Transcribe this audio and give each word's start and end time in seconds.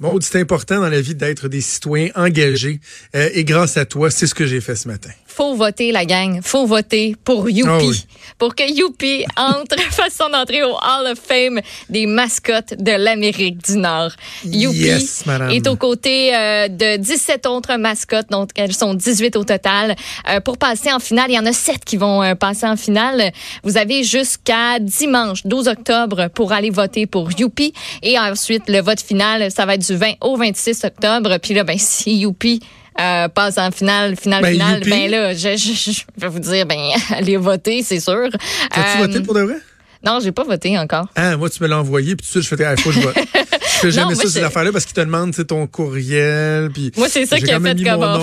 Maud, 0.00 0.22
c'est 0.22 0.40
important 0.40 0.80
dans 0.80 0.88
la 0.88 1.00
vie 1.00 1.14
d'être 1.14 1.48
des 1.48 1.60
citoyens 1.60 2.10
engagés. 2.14 2.80
Euh, 3.14 3.30
et 3.32 3.44
grâce 3.44 3.76
à 3.76 3.86
toi, 3.86 4.10
c'est 4.10 4.26
ce 4.26 4.34
que 4.34 4.46
j'ai 4.46 4.60
fait 4.60 4.76
ce 4.76 4.88
matin. 4.88 5.10
Faut 5.36 5.56
voter, 5.56 5.90
la 5.90 6.04
gang. 6.04 6.40
Faut 6.42 6.64
voter 6.64 7.16
pour 7.24 7.50
Youpi. 7.50 7.68
Ah 7.68 7.78
oui. 7.80 8.04
Pour 8.38 8.54
que 8.54 8.62
Youpi 8.72 9.24
entre, 9.36 9.80
fasse 9.90 10.14
son 10.14 10.32
entrée 10.32 10.62
au 10.62 10.74
Hall 10.74 11.10
of 11.10 11.18
Fame 11.18 11.60
des 11.88 12.06
mascottes 12.06 12.74
de 12.78 12.92
l'Amérique 12.92 13.58
du 13.64 13.76
Nord. 13.76 14.12
Youpi 14.44 14.76
Yes, 14.76 15.24
est 15.50 15.66
aux 15.66 15.74
côtés 15.74 16.32
euh, 16.36 16.68
de 16.68 16.98
17 16.98 17.46
autres 17.46 17.76
mascottes, 17.76 18.30
donc 18.30 18.50
elles 18.54 18.74
sont 18.74 18.94
18 18.94 19.34
au 19.34 19.42
total. 19.42 19.96
Euh, 20.30 20.38
pour 20.38 20.56
passer 20.56 20.92
en 20.92 21.00
finale, 21.00 21.26
il 21.30 21.34
y 21.34 21.38
en 21.40 21.46
a 21.46 21.52
7 21.52 21.84
qui 21.84 21.96
vont 21.96 22.22
euh, 22.22 22.36
passer 22.36 22.66
en 22.66 22.76
finale. 22.76 23.32
Vous 23.64 23.76
avez 23.76 24.04
jusqu'à 24.04 24.78
dimanche 24.78 25.40
12 25.44 25.66
octobre 25.66 26.28
pour 26.28 26.52
aller 26.52 26.70
voter 26.70 27.06
pour 27.06 27.30
Youpi. 27.36 27.72
Et 28.02 28.16
ensuite, 28.20 28.68
le 28.68 28.80
vote 28.80 29.00
final, 29.00 29.50
ça 29.50 29.66
va 29.66 29.74
être 29.74 29.84
du 29.84 29.96
20 29.96 30.12
au 30.20 30.36
26 30.36 30.84
octobre. 30.84 31.38
Puis 31.38 31.54
là, 31.54 31.64
ben, 31.64 31.76
si 31.76 32.18
Youpi 32.18 32.60
euh, 33.00 33.28
passe 33.28 33.58
en 33.58 33.70
finale, 33.70 34.16
finale, 34.16 34.42
Ben, 34.42 34.52
finale, 34.52 34.78
youpi. 34.78 34.90
ben 34.90 35.10
là, 35.10 35.34
je, 35.34 35.56
je, 35.56 35.90
je 35.92 36.02
vais 36.16 36.28
vous 36.28 36.38
dire, 36.38 36.66
ben, 36.66 36.78
allez 37.14 37.36
voter, 37.36 37.82
c'est 37.82 38.00
sûr. 38.00 38.28
As-tu 38.70 38.80
Euh, 39.02 39.06
voté 39.06 39.20
pour 39.20 39.34
de 39.34 39.40
vrai? 39.42 39.56
Non, 40.04 40.18
j'ai 40.22 40.32
pas 40.32 40.44
voté 40.44 40.76
encore. 40.78 41.06
Ah, 41.16 41.36
moi, 41.36 41.48
tu 41.48 41.62
me 41.62 41.68
l'as 41.68 41.78
envoyé, 41.78 42.14
puis 42.14 42.26
tout 42.26 42.38
de 42.38 42.42
suite, 42.44 42.50
je 42.50 42.56
fais, 42.56 42.64
ah, 42.64 42.76
faut 42.76 42.90
que 42.90 42.96
je 42.96 43.00
vote. 43.00 43.16
Je 43.74 43.78
fais 43.80 43.90
jamais 43.90 44.14
ça, 44.14 44.28
ces 44.28 44.42
affaires-là, 44.42 44.72
parce 44.72 44.84
qu'ils 44.84 44.94
te 44.94 45.00
demandent 45.00 45.34
ton 45.46 45.66
courriel. 45.66 46.70
Puis 46.72 46.92
Moi, 46.96 47.08
c'est 47.08 47.26
ça 47.26 47.38
qui 47.38 47.50
a 47.50 47.60
fait 47.60 47.82
comme 47.84 48.20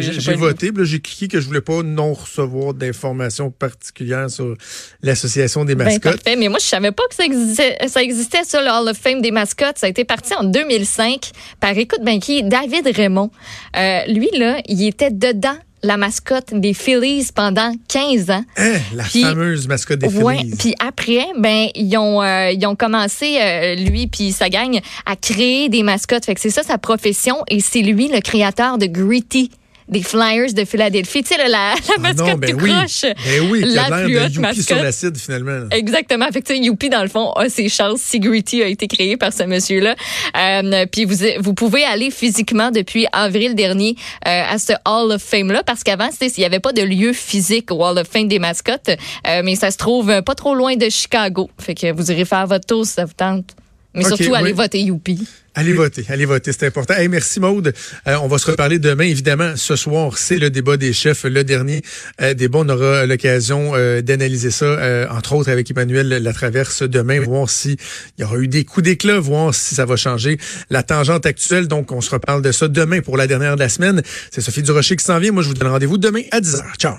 j'ai- 0.00 0.34
voté, 0.34 0.72
puis 0.72 0.78
là, 0.82 0.84
j'ai 0.84 1.00
cliqué 1.00 1.28
que 1.28 1.40
je 1.40 1.46
voulais 1.46 1.60
pas 1.60 1.82
non 1.82 2.12
recevoir 2.14 2.74
d'informations 2.74 3.50
particulières 3.50 4.30
sur 4.30 4.56
l'association 5.02 5.64
des 5.64 5.74
Ben, 5.74 5.84
mascottes. 5.84 6.22
parfait. 6.22 6.36
Mais 6.36 6.48
moi, 6.48 6.58
je 6.60 6.66
savais 6.66 6.92
pas 6.92 7.02
que 7.08 7.14
ça 7.14 7.24
existait, 7.24 7.76
ça 7.88 8.02
existait, 8.02 8.44
ça, 8.44 8.62
le 8.62 8.68
Hall 8.68 8.88
of 8.88 8.96
Fame 8.98 9.20
des 9.22 9.30
mascottes. 9.30 9.78
Ça 9.78 9.86
a 9.86 9.90
été 9.90 10.04
parti 10.04 10.32
en 10.34 10.44
2005 10.44 11.30
par, 11.60 11.76
écoute, 11.76 12.00
ben, 12.02 12.18
qui? 12.18 12.42
David 12.42 12.88
Raymond. 12.94 13.30
Euh, 13.76 14.00
lui, 14.08 14.28
là, 14.36 14.60
il 14.66 14.86
était 14.86 15.10
dedans 15.10 15.56
la 15.84 15.96
mascotte 15.96 16.52
des 16.54 16.74
Phillies 16.74 17.28
pendant 17.34 17.72
15 17.88 18.30
ans. 18.30 18.44
Hein, 18.56 18.72
la 18.94 19.04
Puis- 19.04 19.22
fameuse 19.22 19.68
mascotte 19.68 20.00
des 20.00 20.08
Ouais, 20.18 20.38
Phillies. 20.38 20.54
puis 20.58 20.74
après, 20.84 21.26
ben 21.38 21.68
ils 21.74 21.96
ont 21.96 22.22
euh, 22.22 22.50
ils 22.50 22.66
ont 22.66 22.74
commencé 22.74 23.38
euh, 23.40 23.74
lui 23.76 24.06
puis 24.06 24.32
sa 24.32 24.48
gang 24.48 24.80
à 25.06 25.14
créer 25.16 25.68
des 25.68 25.82
mascottes. 25.82 26.24
Fait 26.24 26.34
que 26.34 26.40
c'est 26.40 26.50
ça 26.50 26.62
sa 26.62 26.78
profession 26.78 27.36
et 27.48 27.60
c'est 27.60 27.82
lui 27.82 28.08
le 28.08 28.20
créateur 28.20 28.78
de 28.78 28.86
Gritty 28.86 29.50
des 29.88 30.02
Flyers 30.02 30.52
de 30.54 30.64
Philadelphie. 30.64 31.22
Tu 31.22 31.34
sais 31.34 31.38
là, 31.38 31.48
la, 31.48 31.74
la 31.74 31.74
Ah 31.96 32.00
mascotte 32.00 32.26
non, 32.28 32.34
ben 32.38 32.50
tout 32.50 32.64
oui. 32.64 32.70
croche. 32.70 33.02
Ben 33.02 33.50
oui, 33.50 33.62
qui 33.62 33.74
la 33.74 33.84
a 33.84 33.90
l'air 33.90 34.04
plus 34.04 34.14
de 34.14 34.18
haute 34.18 34.24
Youpi 34.28 34.38
mascotte. 34.40 34.64
sur 34.66 34.82
l'acide, 34.82 35.16
finalement. 35.16 35.68
Exactement. 35.70 36.26
Fait 36.32 36.42
que, 36.42 36.52
Youpi, 36.54 36.88
dans 36.88 37.02
le 37.02 37.08
fond, 37.08 37.32
a 37.32 37.48
ses 37.48 37.68
chances 37.68 38.00
si 38.00 38.20
Gritty 38.20 38.62
a 38.62 38.66
été 38.66 38.88
créé 38.88 39.16
par 39.16 39.32
ce 39.32 39.42
monsieur-là. 39.44 39.94
Euh, 40.36 40.86
puis 40.90 41.04
vous, 41.04 41.16
vous 41.40 41.54
pouvez 41.54 41.84
aller 41.84 42.10
physiquement 42.10 42.70
depuis 42.70 43.06
avril 43.12 43.54
dernier 43.54 43.96
euh, 44.26 44.42
à 44.50 44.58
ce 44.58 44.72
Hall 44.86 45.12
of 45.12 45.22
Fame-là, 45.22 45.62
parce 45.64 45.82
qu'avant, 45.82 46.08
il 46.20 46.30
n'y 46.38 46.44
avait 46.44 46.60
pas 46.60 46.72
de 46.72 46.82
lieu 46.82 47.12
physique 47.12 47.70
au 47.70 47.84
Hall 47.84 47.98
of 47.98 48.08
Fame 48.08 48.28
des 48.28 48.38
mascottes, 48.38 48.90
euh, 49.26 49.42
mais 49.44 49.54
ça 49.56 49.70
se 49.70 49.76
trouve 49.76 50.10
euh, 50.10 50.22
pas 50.22 50.34
trop 50.34 50.54
loin 50.54 50.76
de 50.76 50.88
Chicago. 50.88 51.50
Fait 51.58 51.74
que 51.74 51.92
vous 51.92 52.10
irez 52.10 52.24
faire 52.24 52.46
votre 52.46 52.66
tour 52.66 52.86
si 52.86 52.92
ça 52.92 53.04
vous 53.04 53.12
tente. 53.16 53.50
Mais 53.94 54.04
surtout, 54.04 54.34
allez 54.34 54.50
oui. 54.50 54.56
voter 54.56 54.80
Youpi. 54.80 55.26
Allez 55.56 55.72
voter, 55.72 56.04
allez 56.08 56.24
voter, 56.24 56.50
c'est 56.52 56.66
important. 56.66 56.94
Hey, 56.94 57.08
merci 57.08 57.38
Maude. 57.38 57.72
Euh, 58.08 58.16
on 58.22 58.26
va 58.26 58.38
se 58.38 58.50
reparler 58.50 58.80
demain. 58.80 59.04
Évidemment, 59.04 59.54
ce 59.56 59.76
soir, 59.76 60.18
c'est 60.18 60.38
le 60.38 60.50
débat 60.50 60.76
des 60.76 60.92
chefs, 60.92 61.22
le 61.24 61.44
dernier 61.44 61.82
euh, 62.20 62.34
débat. 62.34 62.58
On 62.58 62.68
aura 62.68 63.06
l'occasion 63.06 63.72
euh, 63.74 64.02
d'analyser 64.02 64.50
ça, 64.50 64.64
euh, 64.64 65.06
entre 65.10 65.34
autres 65.34 65.50
avec 65.50 65.70
Emmanuel 65.70 66.08
Latraverse 66.08 66.82
demain, 66.82 67.20
voir 67.20 67.48
si 67.48 67.76
il 68.18 68.22
y 68.22 68.24
aura 68.24 68.38
eu 68.38 68.48
des 68.48 68.64
coups 68.64 68.84
d'éclat, 68.84 69.20
voir 69.20 69.54
si 69.54 69.76
ça 69.76 69.84
va 69.84 69.94
changer 69.94 70.38
la 70.70 70.82
tangente 70.82 71.24
actuelle. 71.24 71.68
Donc, 71.68 71.92
on 71.92 72.00
se 72.00 72.10
reparle 72.10 72.42
de 72.42 72.50
ça 72.50 72.66
demain 72.66 73.00
pour 73.00 73.16
la 73.16 73.28
dernière 73.28 73.54
de 73.54 73.60
la 73.60 73.68
semaine. 73.68 74.02
C'est 74.32 74.40
Sophie 74.40 74.62
Durocher 74.62 74.96
qui 74.96 75.04
s'en 75.04 75.20
vient. 75.20 75.30
Moi, 75.30 75.44
je 75.44 75.48
vous 75.48 75.54
donne 75.54 75.68
rendez-vous 75.68 75.98
demain 75.98 76.22
à 76.32 76.40
10h. 76.40 76.62
Ciao. 76.78 76.96